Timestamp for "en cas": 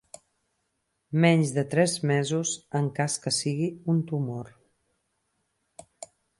2.81-3.19